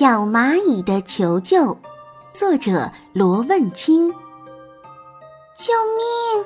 [0.00, 1.76] 小蚂蚁的求救，
[2.32, 4.08] 作者罗问清。
[4.08, 6.42] 救命！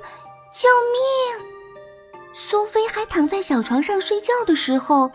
[0.53, 1.47] 救命！
[2.35, 5.09] 苏菲还躺在小床上睡觉的时候，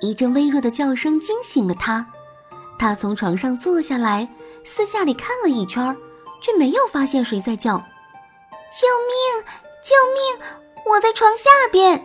[0.00, 2.06] 一阵微弱的叫声惊醒了她。
[2.78, 4.26] 她从床上坐下来，
[4.64, 5.94] 四下里看了一圈，
[6.40, 7.76] 却没有发现谁在叫。
[7.76, 9.44] 救命！
[9.84, 10.46] 救命！
[10.86, 12.02] 我在床下边。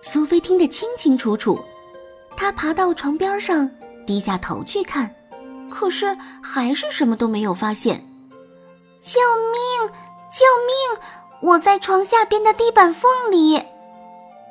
[0.00, 1.62] 苏菲听得清清楚楚，
[2.34, 3.70] 她爬到床边上。
[4.06, 5.14] 低下头去看，
[5.68, 8.02] 可是还是什么都没有发现。
[9.02, 9.20] 救
[9.52, 9.88] 命！
[10.32, 11.00] 救命！
[11.40, 13.62] 我在床下边的地板缝里。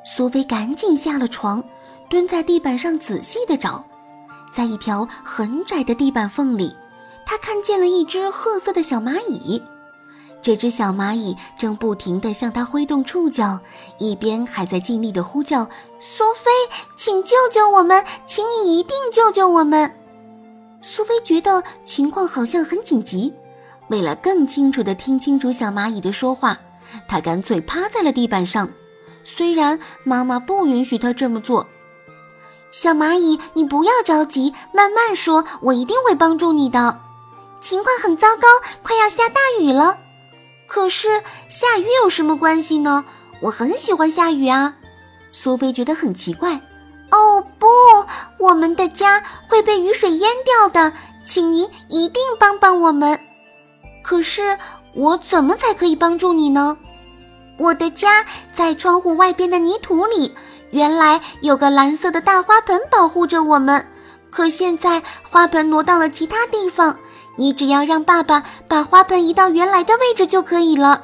[0.06, 1.64] 苏菲赶紧下了床，
[2.10, 3.84] 蹲在地板上仔细的找，
[4.54, 6.76] 在一条很窄的地板缝里，
[7.26, 9.62] 她看见了一只褐色的小蚂蚁。
[10.46, 13.60] 这只小蚂蚁正不停地向它挥动触角，
[13.98, 15.68] 一边还在尽力地呼叫
[16.00, 16.52] ：“苏菲，
[16.96, 19.92] 请救救我们，请你一定救救我们！”
[20.84, 23.34] 苏菲觉得情况好像很紧急，
[23.88, 26.60] 为了更清楚地听清楚小蚂蚁的说话，
[27.08, 28.70] 她干脆趴在了地板上。
[29.24, 31.66] 虽然妈妈不允许她这么做，
[32.70, 37.00] 小蚂蚁，你不要着急，慢慢说，我一定会帮助你的。
[37.60, 38.48] 情况很糟糕，
[38.84, 39.98] 快要下大雨了。
[40.68, 43.06] 可是下雨有什么关系呢？
[43.42, 44.76] 我很喜欢下雨啊。
[45.32, 46.60] 苏菲觉得很奇怪。
[47.12, 47.68] 哦不，
[48.40, 50.94] 我们的家会被雨水淹掉的，
[51.24, 53.20] 请您一定帮帮我们。
[54.04, 54.58] 可是
[54.94, 56.78] 我怎么才可以帮助你呢？
[57.58, 60.36] 我的家在窗户外边的泥土里，
[60.72, 63.88] 原来有个蓝色的大花盆保护着我们，
[64.30, 66.98] 可现在花盆挪到了其他地方。
[67.38, 71.04] 你只要让爸爸把花盆移到原来的位置就可以了。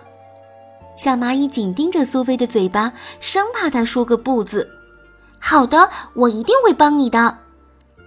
[0.97, 4.69] 小蚂蚁紧盯着苏菲的嘴巴，生怕她说个不字。
[5.39, 7.38] 好的，我一定会帮你的。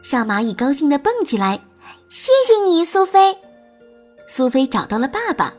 [0.03, 1.61] 小蚂蚁高兴地蹦起来，
[2.09, 3.37] 谢谢你，苏菲。
[4.29, 5.53] 苏菲找到了爸爸，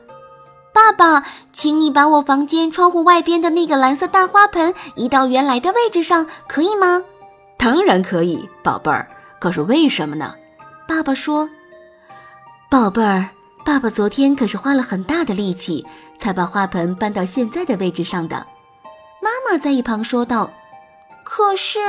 [0.74, 7.04] 爸爸，请你把我房间窗户外边的那个蓝色大花盆移到原来的位置上，可以吗？
[7.58, 9.10] 当然可以，宝贝儿。
[9.40, 10.34] 可是为什么呢？
[10.88, 11.50] 爸爸说。
[12.70, 13.30] 宝贝儿，
[13.64, 15.86] 爸爸昨天可是花了很大的力气，
[16.18, 18.46] 才把花盆搬到现在的位置上的。
[19.22, 20.50] 妈妈在一旁说道
[21.24, 21.80] ：“可是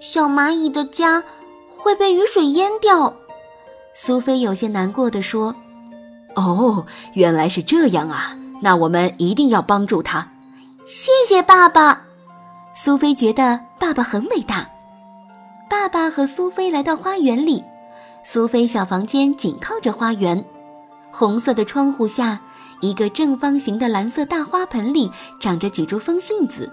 [0.00, 1.22] 小蚂蚁的家
[1.68, 3.14] 会被雨水淹掉。”
[3.94, 5.54] 苏菲有些难过的说
[6.36, 6.84] ：“哦，
[7.14, 8.36] 原来是这样啊！
[8.60, 10.28] 那我们一定要帮助他。”
[10.84, 12.02] 谢谢爸爸。
[12.74, 14.68] 苏菲觉得爸爸很伟大。
[15.70, 17.64] 爸爸和苏菲来到花园里。
[18.26, 20.42] 苏菲小房间紧靠着花园，
[21.12, 22.40] 红色的窗户下，
[22.80, 26.72] 一个正方形的蓝色大花盆里长着几株风信子，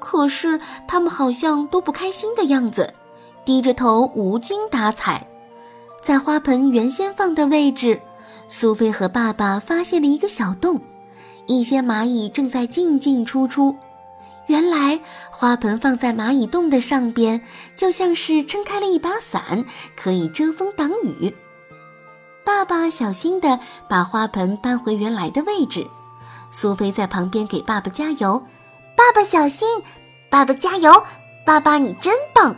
[0.00, 2.92] 可是它们好像都不开心的样子，
[3.44, 5.24] 低着头无精打采。
[6.02, 8.00] 在花盆原先放的位置，
[8.48, 10.80] 苏菲和爸爸发现了一个小洞，
[11.46, 13.76] 一些蚂蚁正在进进出出。
[14.48, 15.00] 原来
[15.30, 17.40] 花盆放在蚂蚁洞的上边，
[17.76, 19.64] 就像是撑开了一把伞，
[19.94, 21.34] 可以遮风挡雨。
[22.44, 25.86] 爸爸小心地把花盆搬回原来的位置，
[26.50, 28.42] 苏菲在旁边给爸爸加油
[28.96, 29.68] ：“爸爸小心，
[30.30, 31.04] 爸爸加油，
[31.44, 32.56] 爸爸你真棒！”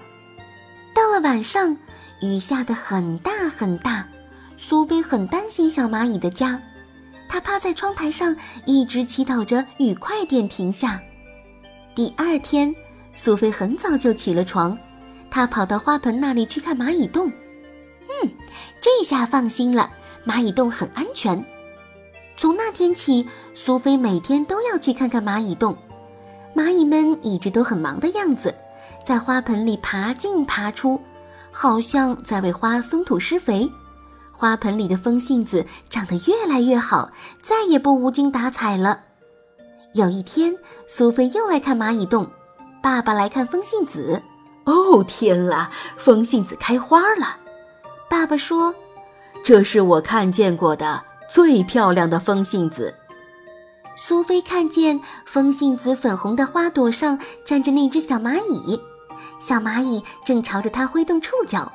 [0.95, 1.77] 到了晚上，
[2.23, 4.07] 雨下得很大很大，
[4.57, 6.63] 苏菲很担心小蚂蚁的家，
[7.29, 11.01] 她趴在窗台上，一直祈祷着雨快点停下。
[11.95, 12.75] 第二天，
[13.13, 14.79] 苏菲很早就起了床，
[15.29, 17.29] 她跑到花盆那里去看蚂蚁洞。
[18.07, 18.31] 嗯，
[18.81, 19.91] 这下放心了，
[20.25, 21.45] 蚂蚁洞很安全。
[22.37, 25.77] 从那天起，苏菲每天都要去看看蚂蚁洞。
[26.55, 28.55] 蚂蚁们一直都很忙的样子，
[29.05, 31.01] 在花盆里爬进爬出，
[31.51, 33.71] 好像在为花松土施肥。
[34.33, 37.11] 花盆里的风信子长得越来越好，
[37.43, 39.01] 再也不无精打采了。
[39.93, 40.57] 有一天，
[40.87, 42.29] 苏菲又来看蚂蚁洞，
[42.81, 44.23] 爸爸来看风信子。
[44.65, 47.37] 哦，天啦，风信子开花了！
[48.09, 48.73] 爸爸说
[49.43, 52.95] ：“这是我看见过的最漂亮的风信子。”
[53.99, 58.81] 苏菲看见风信子粉红的花朵上站着那只小蚂蚁，
[59.41, 61.71] 小蚂蚁正朝着它挥动触角，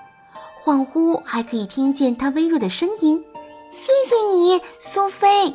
[0.64, 3.22] 恍惚还可以听见它微弱的声音
[3.70, 5.54] ：“谢谢你，苏菲。”